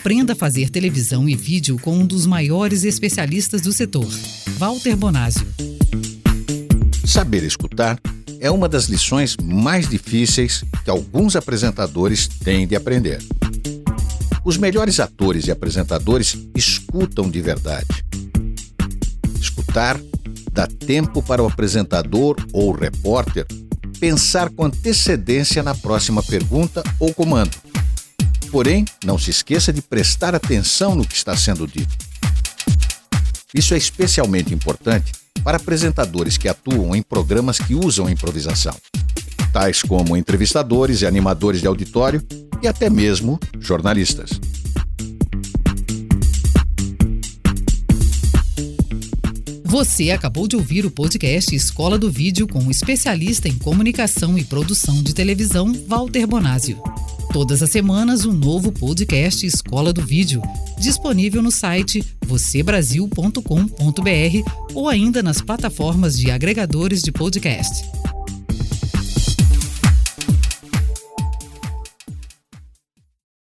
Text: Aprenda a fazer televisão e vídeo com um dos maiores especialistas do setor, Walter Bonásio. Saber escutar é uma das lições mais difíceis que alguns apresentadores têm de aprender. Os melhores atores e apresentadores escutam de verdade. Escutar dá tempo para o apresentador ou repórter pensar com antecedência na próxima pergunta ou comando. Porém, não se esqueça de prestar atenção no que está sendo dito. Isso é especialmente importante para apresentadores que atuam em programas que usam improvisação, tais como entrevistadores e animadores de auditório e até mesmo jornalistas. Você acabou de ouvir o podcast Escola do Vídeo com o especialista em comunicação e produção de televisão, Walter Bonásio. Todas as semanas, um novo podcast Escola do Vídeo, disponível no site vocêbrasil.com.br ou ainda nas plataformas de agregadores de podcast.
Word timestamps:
Aprenda 0.00 0.32
a 0.32 0.36
fazer 0.36 0.70
televisão 0.70 1.28
e 1.28 1.36
vídeo 1.36 1.78
com 1.78 1.98
um 1.98 2.06
dos 2.06 2.24
maiores 2.24 2.84
especialistas 2.84 3.60
do 3.60 3.70
setor, 3.70 4.08
Walter 4.56 4.96
Bonásio. 4.96 5.46
Saber 7.04 7.44
escutar 7.44 8.00
é 8.40 8.50
uma 8.50 8.66
das 8.66 8.86
lições 8.86 9.36
mais 9.36 9.86
difíceis 9.86 10.64
que 10.82 10.88
alguns 10.88 11.36
apresentadores 11.36 12.26
têm 12.26 12.66
de 12.66 12.74
aprender. 12.74 13.22
Os 14.42 14.56
melhores 14.56 14.98
atores 15.00 15.48
e 15.48 15.50
apresentadores 15.50 16.34
escutam 16.56 17.30
de 17.30 17.42
verdade. 17.42 18.02
Escutar 19.38 20.00
dá 20.50 20.66
tempo 20.66 21.22
para 21.22 21.42
o 21.42 21.46
apresentador 21.46 22.36
ou 22.54 22.72
repórter 22.72 23.46
pensar 24.00 24.48
com 24.48 24.64
antecedência 24.64 25.62
na 25.62 25.74
próxima 25.74 26.22
pergunta 26.22 26.82
ou 26.98 27.12
comando. 27.12 27.69
Porém, 28.50 28.84
não 29.04 29.16
se 29.16 29.30
esqueça 29.30 29.72
de 29.72 29.80
prestar 29.80 30.34
atenção 30.34 30.96
no 30.96 31.06
que 31.06 31.14
está 31.14 31.36
sendo 31.36 31.66
dito. 31.66 31.96
Isso 33.54 33.74
é 33.74 33.76
especialmente 33.76 34.52
importante 34.52 35.12
para 35.44 35.56
apresentadores 35.56 36.36
que 36.36 36.48
atuam 36.48 36.94
em 36.94 37.02
programas 37.02 37.58
que 37.58 37.74
usam 37.74 38.10
improvisação, 38.10 38.74
tais 39.52 39.82
como 39.82 40.16
entrevistadores 40.16 41.02
e 41.02 41.06
animadores 41.06 41.60
de 41.60 41.66
auditório 41.66 42.24
e 42.60 42.66
até 42.66 42.90
mesmo 42.90 43.38
jornalistas. 43.60 44.30
Você 49.64 50.10
acabou 50.10 50.48
de 50.48 50.56
ouvir 50.56 50.84
o 50.84 50.90
podcast 50.90 51.54
Escola 51.54 51.96
do 51.96 52.10
Vídeo 52.10 52.48
com 52.48 52.58
o 52.66 52.70
especialista 52.72 53.48
em 53.48 53.56
comunicação 53.56 54.36
e 54.36 54.44
produção 54.44 55.00
de 55.00 55.14
televisão, 55.14 55.72
Walter 55.86 56.26
Bonásio. 56.26 56.82
Todas 57.32 57.62
as 57.62 57.70
semanas, 57.70 58.26
um 58.26 58.32
novo 58.32 58.72
podcast 58.72 59.46
Escola 59.46 59.92
do 59.92 60.02
Vídeo, 60.02 60.42
disponível 60.76 61.40
no 61.40 61.52
site 61.52 62.04
vocêbrasil.com.br 62.26 64.74
ou 64.74 64.88
ainda 64.88 65.22
nas 65.22 65.40
plataformas 65.40 66.18
de 66.18 66.28
agregadores 66.28 67.02
de 67.02 67.12
podcast. 67.12 67.84